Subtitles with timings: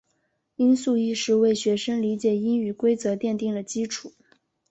[0.55, 4.13] 音素意识为学生理解英语规则奠定了基础。